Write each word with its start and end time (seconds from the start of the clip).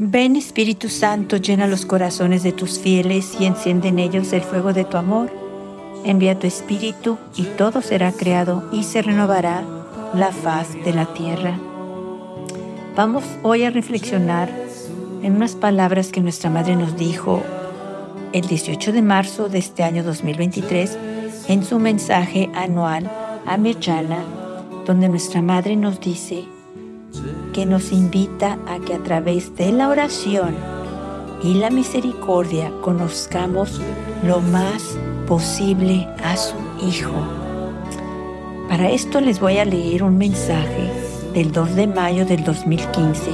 Ven 0.00 0.36
Espíritu 0.36 0.90
Santo, 0.90 1.38
llena 1.38 1.66
los 1.66 1.86
corazones 1.86 2.42
de 2.42 2.52
tus 2.52 2.78
fieles 2.78 3.36
y 3.40 3.46
enciende 3.46 3.88
en 3.88 3.98
ellos 3.98 4.32
el 4.34 4.42
fuego 4.42 4.74
de 4.74 4.84
tu 4.84 4.98
amor. 4.98 5.30
Envía 6.04 6.38
tu 6.38 6.46
Espíritu 6.46 7.16
y 7.36 7.44
todo 7.44 7.80
será 7.80 8.12
creado 8.12 8.68
y 8.70 8.84
se 8.84 9.00
renovará 9.00 9.64
la 10.14 10.30
faz 10.30 10.74
de 10.84 10.92
la 10.92 11.06
tierra. 11.14 11.58
Vamos 12.94 13.24
hoy 13.42 13.64
a 13.64 13.70
reflexionar 13.70 14.50
en 15.22 15.36
unas 15.36 15.54
palabras 15.54 16.12
que 16.12 16.20
nuestra 16.20 16.50
Madre 16.50 16.76
nos 16.76 16.96
dijo 16.96 17.42
el 18.32 18.46
18 18.46 18.92
de 18.92 19.02
marzo 19.02 19.48
de 19.48 19.58
este 19.58 19.84
año 19.84 20.04
2023 20.04 20.98
en 21.48 21.64
su 21.64 21.78
mensaje 21.78 22.50
anual 22.54 23.10
a 23.48 23.56
Mirjana, 23.56 24.22
donde 24.84 25.08
nuestra 25.08 25.40
Madre 25.40 25.74
nos 25.74 26.00
dice, 26.00 26.44
que 27.54 27.64
nos 27.64 27.92
invita 27.92 28.58
a 28.68 28.78
que 28.78 28.92
a 28.92 29.02
través 29.02 29.56
de 29.56 29.72
la 29.72 29.88
oración 29.88 30.54
y 31.42 31.54
la 31.54 31.70
misericordia 31.70 32.70
conozcamos 32.82 33.80
lo 34.22 34.40
más 34.40 34.98
posible 35.26 36.06
a 36.22 36.36
su 36.36 36.54
Hijo. 36.86 37.14
Para 38.68 38.90
esto 38.90 39.20
les 39.20 39.40
voy 39.40 39.56
a 39.56 39.64
leer 39.64 40.02
un 40.02 40.18
mensaje 40.18 40.92
del 41.32 41.50
2 41.50 41.74
de 41.74 41.86
mayo 41.86 42.26
del 42.26 42.44
2015, 42.44 43.30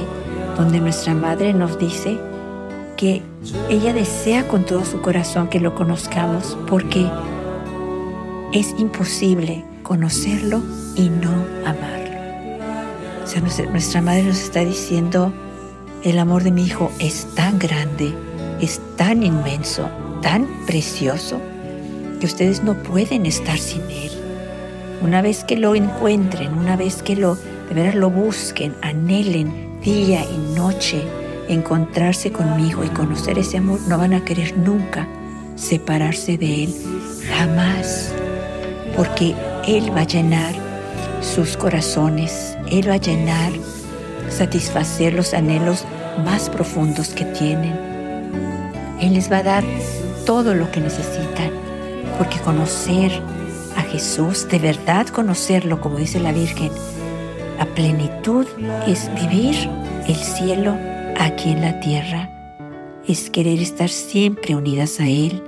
donde 0.55 0.79
nuestra 0.79 1.13
Madre 1.13 1.53
nos 1.53 1.77
dice 1.77 2.17
que 2.95 3.21
ella 3.69 3.93
desea 3.93 4.47
con 4.47 4.65
todo 4.65 4.85
su 4.85 5.01
corazón 5.01 5.49
que 5.49 5.59
lo 5.59 5.75
conozcamos 5.75 6.57
porque 6.67 7.05
es 8.53 8.73
imposible 8.79 9.65
conocerlo 9.85 10.61
y 10.95 11.09
no 11.09 11.45
amar 11.65 11.95
nuestra 13.71 14.01
madre 14.01 14.23
nos 14.23 14.39
está 14.39 14.61
diciendo, 14.61 15.33
el 16.03 16.19
amor 16.19 16.43
de 16.43 16.51
mi 16.51 16.63
hijo 16.63 16.91
es 16.99 17.27
tan 17.35 17.59
grande, 17.59 18.13
es 18.61 18.79
tan 18.95 19.23
inmenso, 19.23 19.89
tan 20.21 20.47
precioso, 20.65 21.41
que 22.19 22.25
ustedes 22.25 22.63
no 22.63 22.75
pueden 22.75 23.25
estar 23.25 23.57
sin 23.57 23.81
él. 23.81 24.11
Una 25.01 25.21
vez 25.21 25.43
que 25.43 25.57
lo 25.57 25.75
encuentren, 25.75 26.53
una 26.53 26.77
vez 26.77 27.03
que 27.03 27.15
lo, 27.15 27.35
de 27.35 27.93
lo 27.93 28.09
busquen, 28.09 28.75
anhelen 28.81 29.79
día 29.81 30.23
y 30.23 30.55
noche, 30.55 31.03
encontrarse 31.49 32.31
conmigo 32.31 32.83
y 32.83 32.89
conocer 32.89 33.37
ese 33.37 33.57
amor, 33.57 33.79
no 33.87 33.97
van 33.97 34.13
a 34.13 34.23
querer 34.23 34.57
nunca 34.57 35.07
separarse 35.55 36.37
de 36.37 36.65
él, 36.65 36.75
jamás, 37.27 38.13
porque 38.95 39.35
él 39.67 39.95
va 39.95 40.01
a 40.01 40.07
llenar 40.07 40.53
sus 41.21 41.57
corazones. 41.57 42.57
Él 42.69 42.87
va 42.87 42.93
a 42.93 42.97
llenar, 42.97 43.51
satisfacer 44.29 45.13
los 45.13 45.33
anhelos 45.33 45.85
más 46.23 46.49
profundos 46.49 47.09
que 47.09 47.25
tienen. 47.25 47.73
Él 49.01 49.13
les 49.13 49.31
va 49.31 49.37
a 49.37 49.43
dar 49.43 49.63
todo 50.25 50.53
lo 50.53 50.71
que 50.71 50.81
necesitan, 50.81 51.51
porque 52.17 52.39
conocer 52.39 53.11
a 53.75 53.81
Jesús, 53.81 54.47
de 54.49 54.59
verdad 54.59 55.07
conocerlo, 55.07 55.81
como 55.81 55.97
dice 55.97 56.19
la 56.19 56.31
Virgen, 56.31 56.71
a 57.59 57.65
plenitud 57.65 58.45
es 58.87 59.09
vivir 59.15 59.55
el 60.07 60.15
cielo 60.15 60.75
aquí 61.17 61.51
en 61.51 61.61
la 61.61 61.79
tierra, 61.79 62.29
es 63.07 63.29
querer 63.29 63.59
estar 63.59 63.89
siempre 63.89 64.55
unidas 64.55 64.99
a 64.99 65.07
Él 65.07 65.43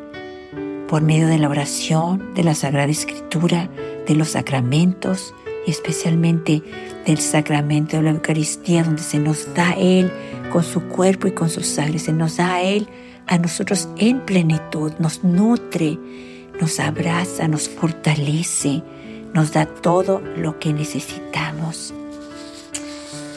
por 0.88 1.02
medio 1.02 1.28
de 1.28 1.38
la 1.38 1.50
oración, 1.50 2.34
de 2.34 2.44
la 2.44 2.56
Sagrada 2.56 2.92
Escritura, 2.92 3.70
de 4.08 4.16
los 4.16 4.30
sacramentos, 4.30 5.34
especialmente 5.68 6.64
del 7.06 7.18
sacramento 7.20 7.98
de 7.98 8.04
la 8.04 8.10
Eucaristía, 8.12 8.84
donde 8.84 9.02
se 9.02 9.20
nos 9.20 9.54
da 9.54 9.74
Él 9.74 10.12
con 10.52 10.64
su 10.64 10.82
cuerpo 10.84 11.28
y 11.28 11.32
con 11.32 11.50
su 11.50 11.62
sangre, 11.62 12.00
se 12.00 12.14
nos 12.14 12.38
da 12.38 12.56
a 12.56 12.62
Él 12.62 12.88
a 13.28 13.38
nosotros 13.38 13.90
en 13.98 14.22
plenitud, 14.22 14.94
nos 15.00 15.24
nutre, 15.24 16.00
nos 16.60 16.80
abraza, 16.80 17.48
nos 17.48 17.68
fortalece, 17.68 18.82
nos 19.34 19.52
da 19.52 19.66
todo 19.66 20.22
lo 20.38 20.58
que 20.60 20.74
necesitamos. 20.74 21.94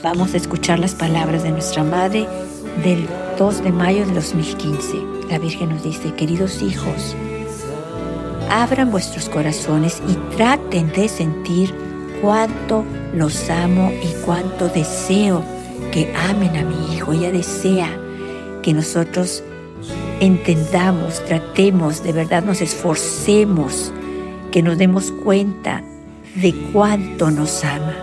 Vamos 0.02 0.32
a 0.32 0.38
escuchar 0.38 0.78
las 0.78 0.94
palabras 0.94 1.42
de 1.42 1.50
nuestra 1.50 1.84
Madre 1.84 2.26
del 2.82 3.06
2 3.38 3.64
de 3.64 3.72
mayo 3.72 4.06
de 4.06 4.14
2015. 4.14 4.96
La 5.28 5.38
Virgen 5.38 5.68
nos 5.70 5.82
dice, 5.82 6.14
queridos 6.14 6.62
hijos, 6.62 7.14
abran 8.50 8.90
vuestros 8.90 9.28
corazones 9.28 10.02
y 10.08 10.14
traten 10.36 10.92
de 10.92 11.08
sentir 11.08 11.74
cuánto 12.20 12.84
los 13.14 13.48
amo 13.48 13.92
y 14.02 14.12
cuánto 14.24 14.68
deseo 14.68 15.42
que 15.92 16.12
amen 16.28 16.56
a 16.56 16.64
mi 16.64 16.94
hijo. 16.94 17.12
Ella 17.12 17.30
desea 17.30 17.96
que 18.62 18.74
nosotros 18.74 19.42
entendamos, 20.20 21.24
tratemos, 21.24 22.02
de 22.02 22.12
verdad 22.12 22.44
nos 22.44 22.60
esforcemos, 22.60 23.92
que 24.50 24.62
nos 24.62 24.76
demos 24.76 25.12
cuenta 25.12 25.82
de 26.34 26.52
cuánto 26.72 27.30
nos 27.30 27.64
ama, 27.64 27.96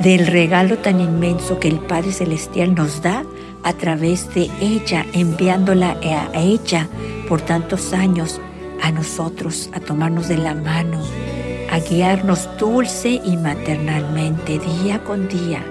del 0.00 0.26
regalo 0.26 0.78
tan 0.78 1.00
inmenso 1.00 1.60
que 1.60 1.68
el 1.68 1.78
Padre 1.78 2.12
Celestial 2.12 2.74
nos 2.74 3.02
da 3.02 3.24
a 3.62 3.72
través 3.74 4.34
de 4.34 4.50
ella, 4.60 5.06
enviándola 5.12 5.96
a 6.02 6.40
ella 6.40 6.88
por 7.28 7.42
tantos 7.42 7.92
años 7.92 8.40
a 8.82 8.90
nosotros, 8.90 9.70
a 9.72 9.80
tomarnos 9.80 10.28
de 10.28 10.36
la 10.36 10.54
mano, 10.54 11.00
a 11.70 11.78
guiarnos 11.78 12.48
dulce 12.58 13.20
y 13.24 13.36
maternalmente 13.36 14.58
día 14.58 15.02
con 15.04 15.28
día 15.28 15.64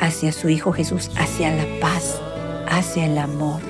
hacia 0.00 0.32
su 0.32 0.48
Hijo 0.48 0.72
Jesús, 0.72 1.10
hacia 1.16 1.54
la 1.54 1.64
paz, 1.80 2.20
hacia 2.68 3.06
el 3.06 3.16
amor. 3.16 3.60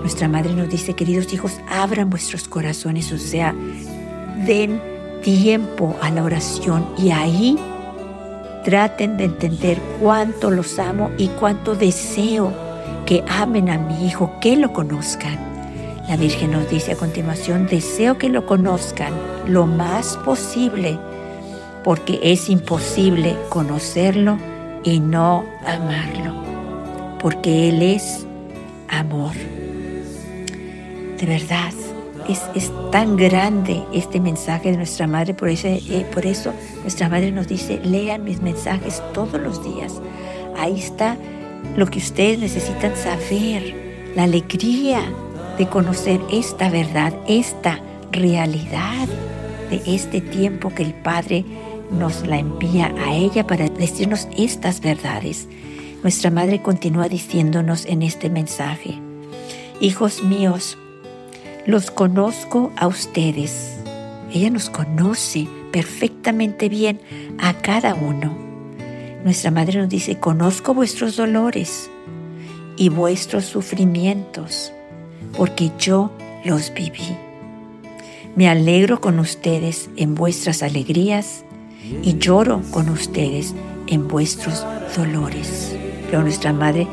Nuestra 0.00 0.28
Madre 0.28 0.52
nos 0.52 0.68
dice, 0.68 0.94
queridos 0.94 1.32
hijos, 1.32 1.52
abran 1.68 2.10
vuestros 2.10 2.46
corazones, 2.46 3.10
o 3.10 3.18
sea, 3.18 3.54
den 4.46 4.80
tiempo 5.22 5.96
a 6.02 6.10
la 6.10 6.22
oración 6.22 6.86
y 6.98 7.10
ahí 7.10 7.58
traten 8.64 9.16
de 9.16 9.24
entender 9.24 9.80
cuánto 10.00 10.50
los 10.50 10.78
amo 10.78 11.10
y 11.16 11.28
cuánto 11.28 11.74
deseo 11.74 12.52
que 13.06 13.24
amen 13.28 13.70
a 13.70 13.78
mi 13.78 14.06
Hijo, 14.06 14.38
que 14.40 14.56
lo 14.56 14.72
conozcan. 14.74 15.53
La 16.08 16.16
Virgen 16.16 16.50
nos 16.50 16.68
dice 16.68 16.92
a 16.92 16.96
continuación, 16.96 17.66
deseo 17.66 18.18
que 18.18 18.28
lo 18.28 18.44
conozcan 18.44 19.14
lo 19.46 19.66
más 19.66 20.18
posible, 20.18 20.98
porque 21.82 22.20
es 22.22 22.50
imposible 22.50 23.36
conocerlo 23.48 24.38
y 24.84 25.00
no 25.00 25.46
amarlo, 25.66 26.34
porque 27.20 27.70
Él 27.70 27.80
es 27.80 28.26
amor. 28.88 29.32
De 31.18 31.26
verdad, 31.26 31.72
es, 32.28 32.42
es 32.54 32.70
tan 32.90 33.16
grande 33.16 33.82
este 33.94 34.20
mensaje 34.20 34.72
de 34.72 34.76
nuestra 34.76 35.06
Madre, 35.06 35.32
por, 35.32 35.48
ese, 35.48 35.76
eh, 35.88 36.06
por 36.12 36.26
eso 36.26 36.52
nuestra 36.82 37.08
Madre 37.08 37.32
nos 37.32 37.48
dice, 37.48 37.80
lean 37.82 38.24
mis 38.24 38.42
mensajes 38.42 39.02
todos 39.14 39.40
los 39.40 39.64
días. 39.64 40.02
Ahí 40.58 40.78
está 40.78 41.16
lo 41.76 41.86
que 41.86 41.98
ustedes 41.98 42.38
necesitan 42.38 42.94
saber, 42.94 43.74
la 44.14 44.24
alegría 44.24 45.00
de 45.58 45.68
conocer 45.68 46.20
esta 46.30 46.68
verdad, 46.70 47.14
esta 47.28 47.80
realidad 48.10 49.08
de 49.70 49.82
este 49.86 50.20
tiempo 50.20 50.70
que 50.74 50.82
el 50.82 50.94
Padre 50.94 51.44
nos 51.90 52.26
la 52.26 52.38
envía 52.38 52.92
a 53.04 53.14
ella 53.14 53.46
para 53.46 53.68
decirnos 53.68 54.28
estas 54.36 54.80
verdades. 54.80 55.48
Nuestra 56.02 56.30
Madre 56.30 56.60
continúa 56.62 57.08
diciéndonos 57.08 57.86
en 57.86 58.02
este 58.02 58.30
mensaje, 58.30 58.98
Hijos 59.80 60.22
míos, 60.22 60.78
los 61.66 61.90
conozco 61.90 62.72
a 62.76 62.86
ustedes. 62.86 63.76
Ella 64.32 64.50
nos 64.50 64.70
conoce 64.70 65.48
perfectamente 65.72 66.68
bien 66.68 67.00
a 67.38 67.54
cada 67.54 67.94
uno. 67.94 68.36
Nuestra 69.24 69.50
Madre 69.50 69.80
nos 69.80 69.88
dice, 69.88 70.18
conozco 70.18 70.74
vuestros 70.74 71.16
dolores 71.16 71.90
y 72.76 72.88
vuestros 72.88 73.44
sufrimientos 73.46 74.72
porque 75.36 75.70
yo 75.78 76.10
los 76.44 76.72
viví. 76.74 77.16
Me 78.36 78.48
alegro 78.48 79.00
con 79.00 79.18
ustedes 79.18 79.90
en 79.96 80.14
vuestras 80.14 80.62
alegrías 80.62 81.44
y 82.02 82.18
lloro 82.18 82.62
con 82.70 82.88
ustedes 82.88 83.54
en 83.86 84.08
vuestros 84.08 84.66
dolores. 84.96 85.76
Pero 86.06 86.22
nuestra 86.22 86.52
Madre 86.52 86.86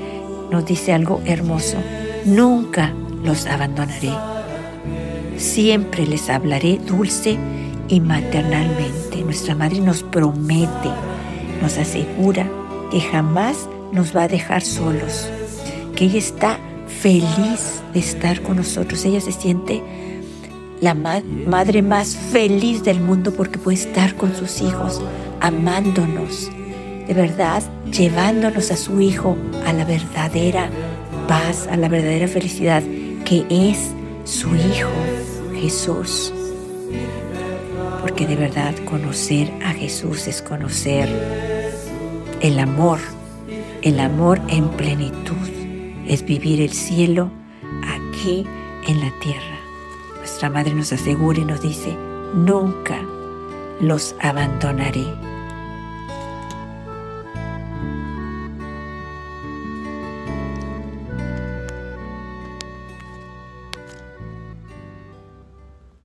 nos 0.52 0.66
dice 0.66 0.94
algo 0.94 1.22
hermoso. 1.26 1.78
Nunca 2.26 2.94
los 3.24 3.46
abandonaré. 3.48 4.12
Siempre 5.38 6.06
les 6.06 6.30
hablaré 6.30 6.78
dulce 6.78 7.38
y 7.88 8.00
maternalmente. 8.00 9.24
Nuestra 9.24 9.56
Madre 9.56 9.80
nos 9.80 10.04
promete, 10.04 10.90
nos 11.62 11.78
asegura 11.78 12.48
que 12.92 13.02
jamás 13.02 13.68
nos 13.92 14.16
va 14.16 14.24
a 14.24 14.28
dejar 14.28 14.62
solos, 14.62 15.28
que 15.96 16.06
ella 16.06 16.20
está 16.20 16.60
feliz 17.00 17.82
de 17.94 18.00
estar 18.00 18.42
con 18.42 18.58
nosotros. 18.58 19.04
Ella 19.06 19.22
se 19.22 19.32
siente 19.32 19.82
la 20.82 20.96
madre 20.96 21.82
más 21.82 22.16
feliz 22.16 22.84
del 22.84 23.00
mundo 23.00 23.34
porque 23.34 23.60
puede 23.60 23.78
estar 23.78 24.16
con 24.16 24.36
sus 24.36 24.62
hijos, 24.62 25.02
amándonos, 25.40 26.50
de 27.08 27.14
verdad, 27.14 27.62
llevándonos 27.92 28.72
a 28.72 28.78
su 28.78 29.00
hijo 29.00 29.38
a 29.66 29.74
la 29.74 29.86
verdadera 29.86 30.70
paz, 31.28 31.68
a 31.70 31.78
la 31.78 31.88
verdadera 31.88 32.28
felicidad 32.28 32.84
que 33.26 33.46
es 33.50 33.92
su 34.24 34.56
hijo 34.56 34.90
Jesús. 35.54 36.34
Porque 38.02 38.26
de 38.26 38.36
verdad 38.36 38.74
conocer 38.86 39.52
a 39.64 39.74
Jesús 39.74 40.28
es 40.28 40.42
conocer 40.42 41.08
el 42.42 42.60
amor, 42.60 43.00
el 43.84 44.00
amor 44.00 44.42
en 44.48 44.68
plenitud, 44.70 45.36
es 46.08 46.24
vivir 46.26 46.62
el 46.62 46.72
cielo 46.72 47.32
aquí 47.88 48.46
en 48.88 49.00
la 49.00 49.12
tierra. 49.20 49.60
Nuestra 50.18 50.50
Madre 50.50 50.74
nos 50.74 50.94
asegura 50.94 51.40
y 51.40 51.46
nos 51.46 51.62
dice, 51.62 51.98
nunca 52.34 53.00
los 53.80 54.16
abandonaré 54.20 55.31